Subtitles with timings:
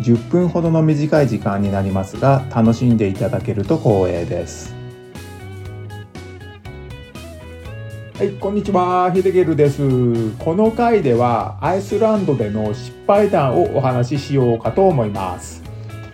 [0.00, 4.74] 10分ほどの短い時間になりますが楽しんでいただけると光栄です。
[8.16, 9.10] はいこんにちは。
[9.12, 10.30] ヒデゲルです。
[10.38, 15.62] この回ではアイスランドでの失敗談をお話ししようかと思います。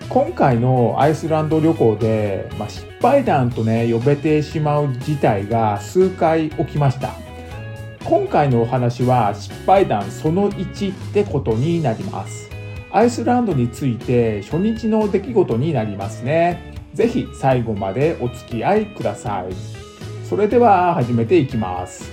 [0.09, 7.11] 今回のアイスランド旅行で、まあ、失敗談とね呼べてしまう事態が数回起きました。
[8.05, 12.46] 今回のお話は失敗談その1ってことになります。
[12.97, 19.53] アイスランドについて初日の出来事になりますねぜひ最後までお付き合いください
[20.27, 22.11] それでは始めていきます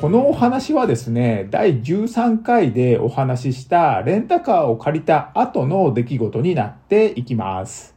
[0.00, 7.96] このお話はですね、第13回でお話ししたレンタカーを借りた後の出来事になっていきます。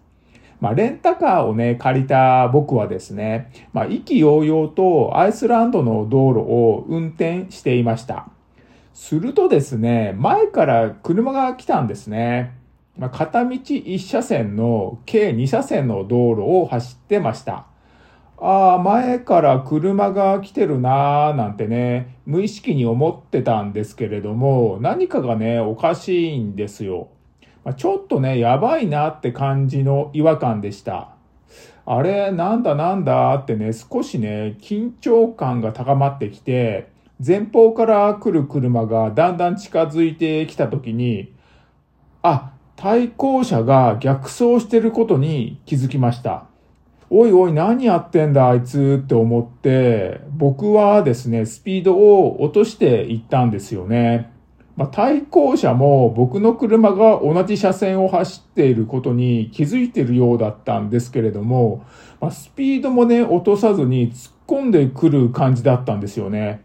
[0.59, 8.29] まあ、レンタカーをね、借りた僕はですね、まあ、意気揚々とアイスランドの道路を運転していました。
[8.93, 12.53] するとですね、前から車が来たんですね。
[12.97, 17.65] まあ、片道1車線の計2車線の道路を走ってました。
[18.37, 27.09] ああ、前から車が来てるなーなんてね、無意識に思ってたんですけれども、何かがね、おかしいんですよ。
[27.63, 31.09] まあ、ちょっとね、やばいなって感じの違和感でした。
[31.85, 36.90] あれ、なんだなんだってね、少しね、緊張感が高まってきて、
[37.23, 41.33] 前方から来る車がだんだん近づいてきた時に、
[42.23, 46.45] あ、対向車が逆走してることに気づきました。
[47.11, 54.31] おいおい何やってんだあいつって思って、僕はですね、スピードを落としていったんですよね。
[54.75, 61.85] まあ、対向車も僕の車が同じ車線を走っていることに気づいてるようだったんですけれども、
[62.19, 66.63] まあ、スピードもね、落とさずに突っ込んでくる感じだったんですよね。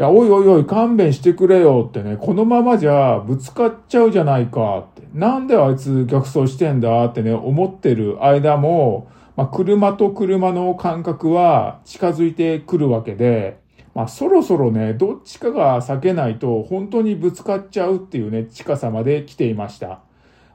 [0.00, 13.60] いや、おいおいおい、勘弁してくれよってね、このままじゃぶつかっちゃうじゃないかって、なんであいつ逆走してんだってね、思ってる間も、まあ、車と車の間隔は近づいてくるわけで、
[13.94, 20.00] まあ、そろそろね、どっちかが避けないと本当にぶつかっちゃうっていうね、近さまで来ていました。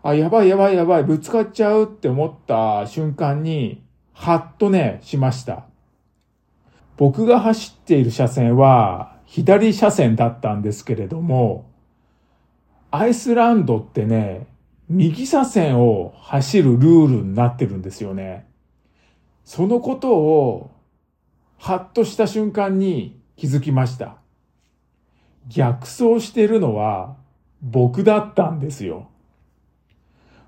[0.01, 5.66] あ、やばいやばいやばい、ぶつかっちゃうって思った瞬間に、はっとね、しました。
[6.97, 11.69] 僕が走っている車線は、左車線だったんですけれども、
[12.90, 14.47] アイスランドってね、
[14.88, 18.47] 右車線を走るルールになってるんですよね。
[19.44, 20.72] そのことを、
[21.57, 24.16] はっとした瞬間に気づきました。
[25.50, 27.17] 逆走してるのは
[27.62, 29.09] 僕だったんですよ。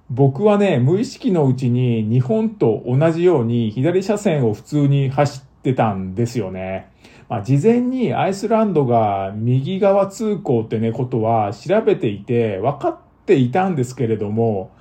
[0.09, 6.89] 僕はね、無意識のうちに日本と同じように左車線を普通に走ってたんですよね。
[7.29, 14.71] まあ、事前にアイスランドが右側通行ってね、ことは調べていて分かっていたんですけれども、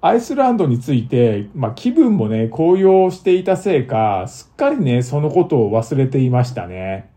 [0.00, 7.10] アイスランドについて、まあ、気分もね、高揚していたせいか、すっかりね、そのことを忘れていましたね。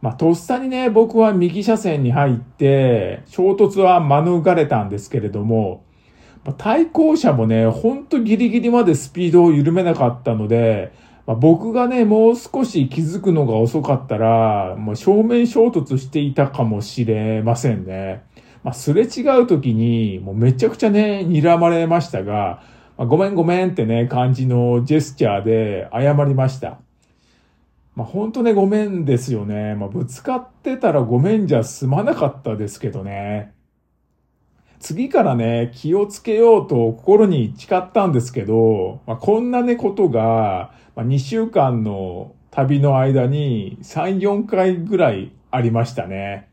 [0.00, 5.82] まあ、とっさにね、僕は右車線に入って、衝突は免れたんですけれども
[6.44, 10.92] ま、対向車もね、ほんとギリギリまでスピードを緩めなかったので、
[11.26, 18.24] まあ、僕がね、もう少し気づくのが遅かったら、もう正面衝突していたかもしれませんね。
[18.62, 22.62] まあ、すれ違う時に、もうめちゃくちゃね、睨まれましたが、
[22.98, 26.78] まあ、ごめんごめんってね、感じのジェスチャーで謝りました。
[27.94, 29.76] まあ、ほんとね、ごめんですよね。
[29.76, 33.53] まあ、ぶつかってたらごめんじゃ済まなかったですけどね。
[34.84, 46.50] 次からね、気をつけようと心に誓ったんですけど、まあ、こんなね、ことが、まあ、2週間の旅の間に3、4回ぐらいありましたね。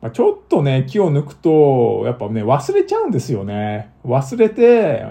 [0.00, 3.92] まあ、ちょっとね、気を抜くと、やっぱね、忘れちゃうんですよね。
[4.04, 5.06] 忘れて、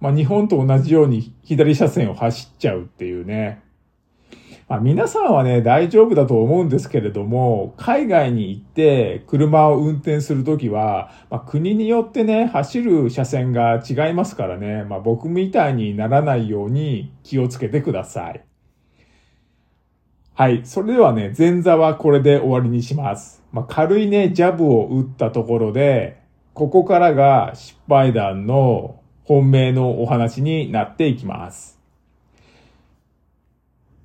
[0.00, 3.62] まあ、日本と同じように左車線を走っちゃうっていうね。
[4.66, 18.42] まあ、皆さんはね、大丈夫だと思うんですけれども、海外に行って車を運転するときは、まあ、国によってね、走る車線が違いますからね、まあ、僕みたいにならないように気をつけてください。
[20.34, 20.62] はい。
[20.64, 23.44] それではね、前座はこれで終わりにします。
[23.52, 26.22] まあ、軽いね、ジャブを打ったところで、
[26.54, 31.73] ここからが失敗談の本命のお話になっていきます。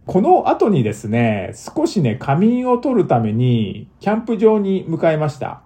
[0.06, 5.62] この後にですね、少しね、仮眠を取るために、キャンプ場に向かいました。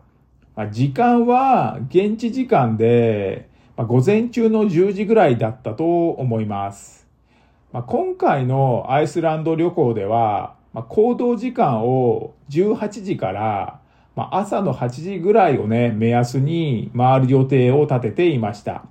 [0.56, 7.08] まあ、時間は現地時間で、まあ、午前中の10時ぐらいだったと思います。
[7.72, 13.80] まあ、今回のアイスランド旅行では、まあ、行動時間を18時から、
[14.16, 18.86] まあ、朝の8時ぐらいをね、目安に回る予定を立てていました。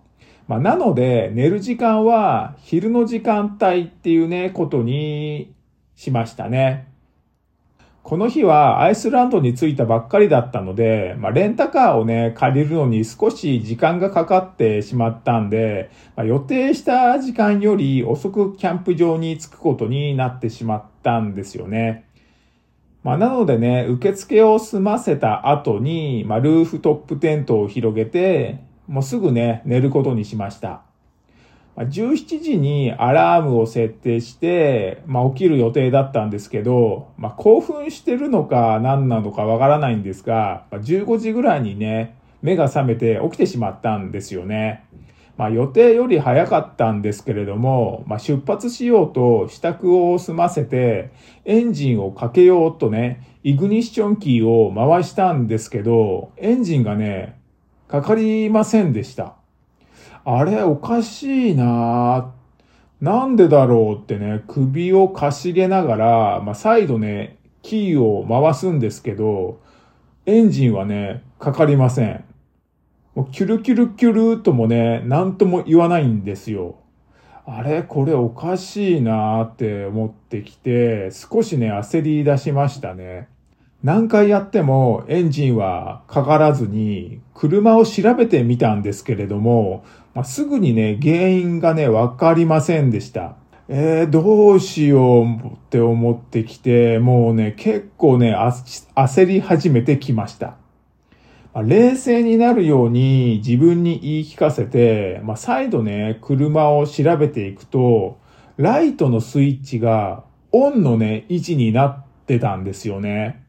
[0.49, 5.55] まあ、なので、寝る時間は昼の時間帯っていうね、ことに
[5.95, 6.93] しましたね。
[8.03, 22.05] この日はアイスランドに着いたばっかりだったので、まあ、レンタカーをね、借りるのに少し時間がかかってしまったんで、まあ、予定した時間より遅くキャンプ場に着くことになってしまったんですよね。
[23.05, 28.59] まあ、なのでね、受付を済ませた後に、まあ、ルーフトップテントを広げて、
[28.93, 30.83] もうすぐね、寝ることにしました。
[31.79, 44.85] 17時にアラームを設定して、まあ、起きる予定だったんですけど、まあ、興奮してるのか何なのかわからないんですが、ま、15時ぐらいにね、目が覚めて起きてしまったんですよね。
[45.39, 51.13] まあ、予定より早かったんですけれども、まあ、出発しようと支度を済ませて、
[51.47, 57.41] エンジンをかけようとね、イグニッションキーを回したんですけど、エンジンがね、
[57.93, 59.35] かかりませんでした。
[60.25, 62.33] あれおかしいな
[63.03, 69.61] なんでだろうってね、首をかしげながら、まあ、再度ね、キーを回すんですけど、
[70.25, 72.25] エンジンはね、かかりません。
[73.15, 76.77] もうキュルキュルキュルともね、なんとも言わないんですよ。
[77.45, 83.29] あれこれおかしいなーって思ってきて、少しね、焦り出しましたね。
[83.83, 89.85] 何回やってもエンジンはかからずに、車を調べてみたんですけれども、
[90.15, 93.35] まあ、すぐにね、原因がね、わかりませんでした。
[93.69, 100.57] えー、どうしようって思ってきて、もうね、結構ね、焦り始めてきました。
[101.53, 108.19] まあ、冷静になるように自分に言い聞かせて、まあ、再度ね、車を調べていくと、
[108.59, 113.42] ライトのスイッチがオンのね、位置になってたんですよね。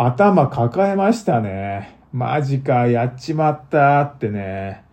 [0.00, 1.98] 頭抱えましたね。
[2.12, 4.84] マジか、やっちまったってね。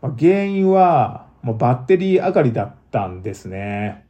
[0.00, 4.06] まあ、原因は、もうバッテリー上がりだったんですね。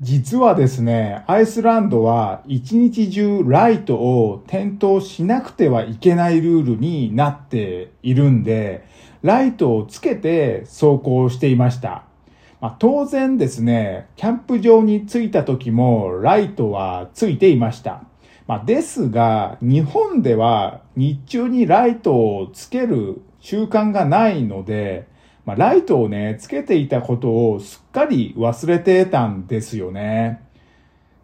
[0.00, 8.86] 実はですね、アイスランドは一日中ライトを点灯しなくてはいけないルールになっているんで、
[9.22, 12.04] ライトをつけて走行していました。
[12.64, 18.04] まあ、当然ですね、キャンプ場に着いた時もライトはついていました。
[18.46, 25.06] まあ、ですが、日本では日中にライトをつける習慣がないので、
[25.44, 30.40] まあ、ライトをね、つけていたことをすっかり忘れてたんですよね。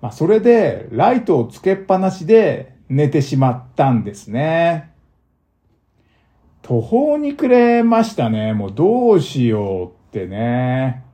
[0.03, 4.91] まあ、それで、ライトをつけっぱなしで寝てしまったんですね。
[6.61, 8.53] 途方に暮れましたね。
[8.53, 11.09] もうどうしようってね。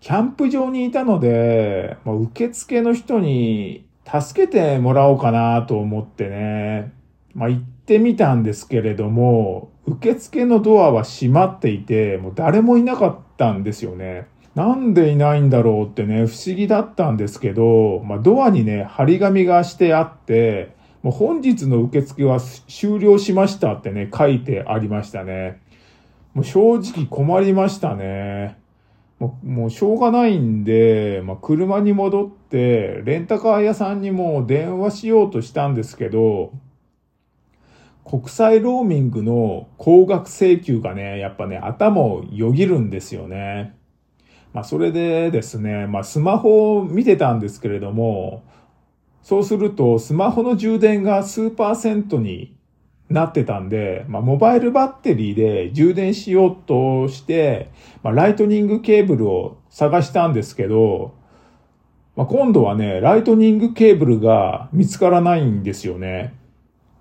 [0.00, 6.92] キャンプ場にいたので、もう受付の人に助けてもらおうかなと思ってね。
[7.34, 14.26] まあ、行ってみたんですけれども、受付のドアは閉まっていて、もう誰もいなかったんですよね。
[14.54, 25.60] なんでいないんだろうってね、不思議だったんですけど、まあ、ドアにね、張り紙がしてあって、もう本日の受付は終了しましたってね、書いてありましたね。
[26.34, 28.59] もう正直困りましたね。
[29.20, 36.52] もう、もうしょうがないんで、まあ、車に戻って、レンタカー屋さんにも電話しようとしたんですけど、
[38.04, 43.76] 国際ローミングの高額請求がね、やっぱね、頭をよぎるんですよね。
[44.54, 48.42] まあ、それでですね、まあ、スマホを見てたんですけれども、
[49.22, 52.56] そうすると、スマホの充電が数パーセントに
[53.10, 57.70] なってたんで、まあ、モバイルバッテリーで充電しようとして、
[58.02, 61.14] まあ、ライトニングケーブルを探したんですけど、
[62.14, 66.34] まあ、今度はね、ライトニングケーブルが見つからないんですよね。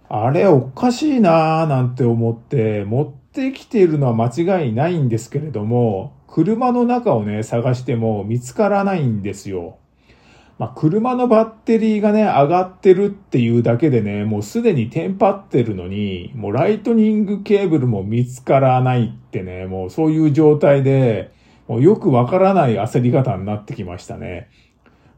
[0.10, 9.78] あれおかしいなーなんて思って持ってきているのは間違いないんですけれども、車の中をね、探しても見つからないんですよ。
[10.60, 21.32] まあ、車のバッテリーがね、上がってるっていうだけでね、もうすでにテンパってるのに、もうライトニングケーブルも見つからないってね、もうそういう状態で、
[21.70, 24.50] もうよくわからない焦り方になってきましたね。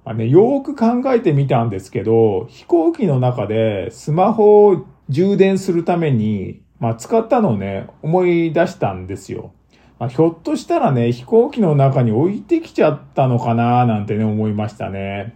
[0.05, 9.53] まあね、よーく考えてみたんですけど、飛行機の中でスマホを充電するために、まあ、使ったのをね、思い出したんですよ。
[10.01, 15.36] まあ、ひょっとしたらね、飛行機の中に置いてきちゃったのかななんてね、思いましたね。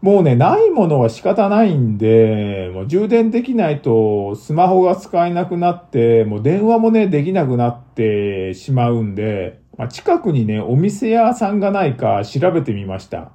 [0.00, 13.18] もうね、ないものは仕方ないんで、もう充電できないとスマホが使えなくなって、もう電話もね、できなくなってしまうんで、まあ、近くにね、お店屋さんがないか調べてみました。
[13.18, 13.32] ま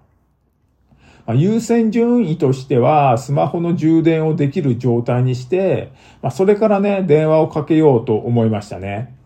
[1.28, 5.92] あ、優先順位としては、スマホの充電をできる状態にして、
[6.24, 9.21] まあ、それからね、電話をかけようと思いましたね。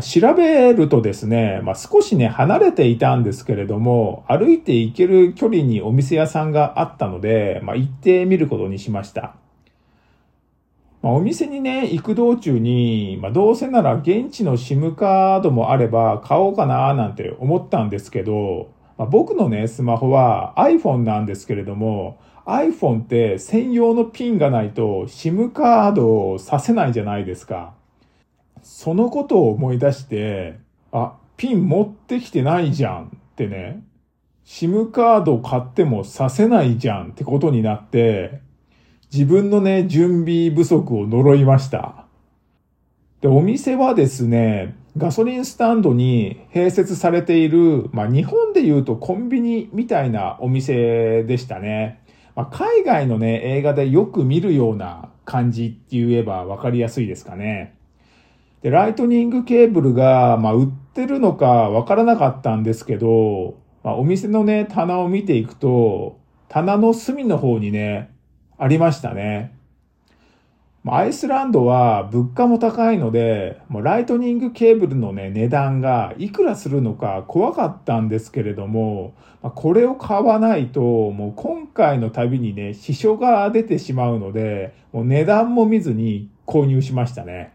[0.00, 9.34] 調べるとですね、まあ、少しね、離れていたんですけれども、歩いて行ける距離にお店屋さんがあったので、まあ、行ってみることにしました。
[11.02, 27.74] まあ、お店にね、行く道中に、まあ、どうせなら現地の SIM カードもあれば買おうかななんて思ったんですけど、まあ、僕のね、スマホは iPhone なんですけれども、iPhone って専用のピンがないと SIM カードをさせないじゃないですか。
[28.82, 30.58] そのことを思い出して、
[30.90, 33.84] あ、ピン持ってきてないじゃんってね、
[34.44, 38.40] SIM カード買ってもさせないじゃんってことになって、
[39.12, 42.06] 自分のね、準備不足を呪いました。
[43.20, 52.02] で、お店はですね、ガソリンスタンドに併設されている、まあ日本で言うとコンビニみたいなお店でしたね。
[52.34, 57.76] まあ、海外のね、映画でよく見るような感じって言えばわかりやすいですかね。
[58.62, 68.10] で、ライトニングケーブルが、まあ、売ってるのかわからなかったんですけど、まあ、お店のね、棚を見ていくと、棚の隅の方にね、
[68.58, 69.52] ありましたね。
[70.84, 87.52] アイスランドは物価も高いので、もうライトニングケーブルのね、値段がいくらするのか怖かったんですけれども、これを買わないと、もう今回の旅にね、支障が出てしまうので、もう値段も見ずに購入しましたね。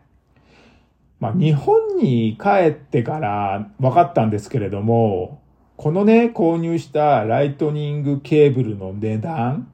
[1.19, 5.41] まあ、日本に帰ってから分かったんですけれども、
[5.75, 9.71] このね、購入したライトニングケーブルの値段、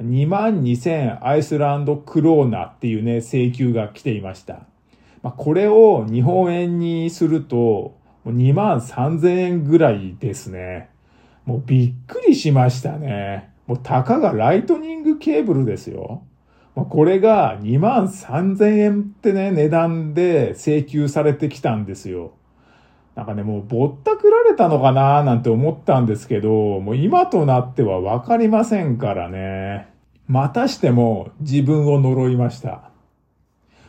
[0.00, 4.66] 22,000アイスランドクローナっていうね、請求が来ていました。
[5.22, 10.90] まあ、これを日本円にすると、2万3000円ぐらいですね。
[11.44, 13.50] もうびっくりしましたね。
[13.66, 16.22] もうたかがライトニングケーブルですよ。
[16.78, 22.34] まあ、これが2万3000円ってね、値段で請求されてきたんですよ。
[23.16, 29.88] なんかね、もうぼったくられたのかななんて思ったんですけど、もう今となってはわかりませんからね。
[30.28, 32.92] またしても自分を呪いました。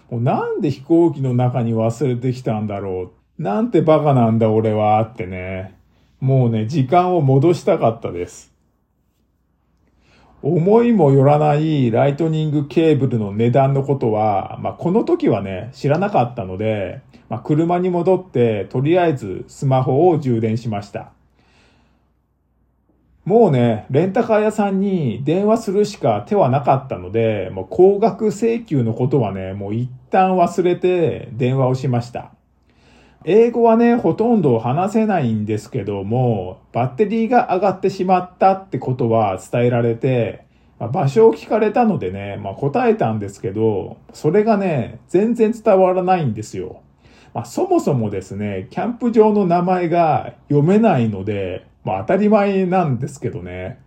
[0.09, 3.43] もうなんで飛行機の中に忘れてきたんだろう。
[3.43, 5.77] なんてバカなんだ俺はってね。
[6.19, 8.48] もうね、時間を戻したかったです。
[10.41, 21.11] 思いもよらないライトニングケーブルの値段のことは、まあ、この時はね、知らなかったので、まあ、車に戻って、とりあえずスマホを充電しました。
[23.25, 32.31] もうね、レンタカー屋さんに電話するしか手はなかったので、もう高額請求のことはね、もう一旦忘れて電話をしました。
[33.25, 40.45] 英語はね、ほとんど話せないんですけども、バッテリーが上がってしまったってことは伝えられて、
[40.79, 46.81] まあ、場所を聞かれたのでね、まあ、答えたんですけど、それがね、全然伝わらないんですよ。
[47.33, 53.79] まあ、そもそもですね、キャンプ場の名前が読めないので、まあ、当たり前なんですけどね。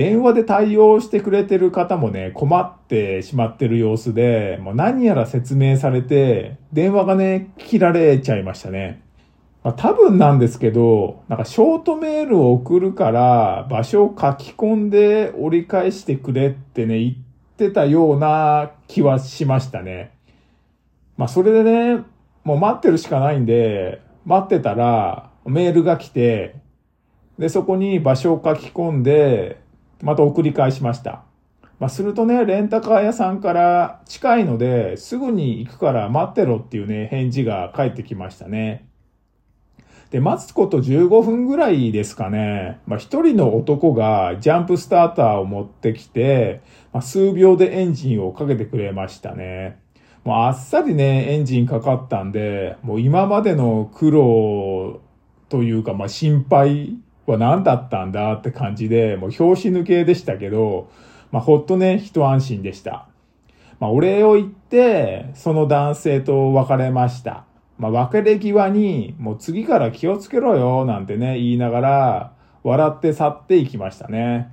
[0.00, 9.02] 電話で対応してくれてる方もね、困ってしまってる様子で、もう何やら説明されて、電話がね、切られちゃいましたね。
[9.62, 17.14] まあ、多分なんですけど、なんかショートメールを送るから場所を書き込んで折り返してくれってね、言っ
[17.58, 20.12] てたような気はしましたね。
[21.18, 22.04] まあそれでね、
[22.42, 26.54] もう待ってるしかないんで、待ってたらメールが来て、
[27.38, 29.60] で、そこに場所を書き込んで、
[30.02, 31.22] また送り返しました。
[31.78, 38.86] まあ、するとね、レンタカー屋さんから近いので、すぐに行くから待ってろっていうね、返事が返ってきましたね。
[40.10, 42.80] で、待つこと15分ぐらいですかね。
[42.86, 46.60] まあ、一人の男がジャンプスターターを持ってきて、
[46.92, 49.80] まあ、数秒でエンジンをかけてくれましたね。
[50.24, 55.00] もうあっさりね、エンジンかかったんで、もう今までの苦労
[55.48, 60.90] というか、まあ、心配は何だったんだって感じで、もう拍子抜けでしたけど、
[61.32, 63.06] まあ、ほっとね、一安心でした。
[63.78, 67.44] まあ、お礼を言って、その男性と別れました。
[67.78, 74.52] まあ、別れ際に、もう次から気をつけろよ、なんてね、言いながら、笑って去っていきましたね。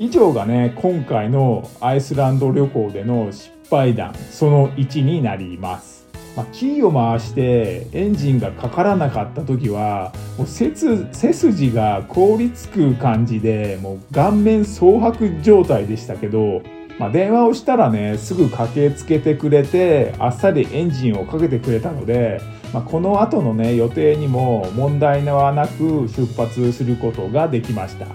[0.00, 5.97] 以上がね今回のアイスランド旅行での失敗談その1になります
[6.38, 16.62] まあ、キーを回してエンジンがかからなかった時はもう背筋が凍りつく感じでもう顔面蒼白状態でしたけど、
[16.96, 22.40] まあ、電話をしたらねすぐ駆けつけてくれてあっさりエンジンをかけてくれたので、
[22.72, 28.14] まあ、この後のね予定にも問題はなく出発することができました、ま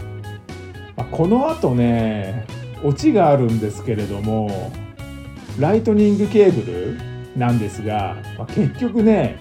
[1.00, 2.48] あ、この後ね
[2.86, 4.72] オチがあるんですけれども
[5.60, 9.40] ライトニングケーブルなんですが、まあ、結局ね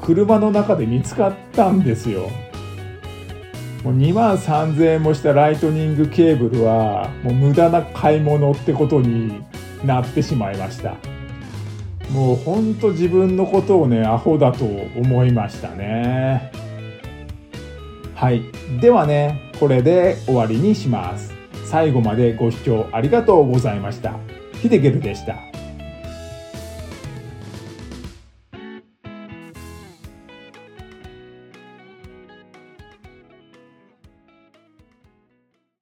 [0.00, 2.30] 車の中で見つかったんですよ。
[3.84, 9.44] もう2万3000円もしたライトニングケーブルはもう無駄な買い物ってことに
[9.84, 10.96] なってしまいました。
[12.10, 16.50] もうほんと自分のことをねアホだと思いましたね。
[18.14, 18.42] はい。
[18.80, 21.32] ではねこれで終わりにします。
[21.64, 24.14] 最後までご視聴ありがとうございました。
[24.54, 25.47] ヒデゲルでした。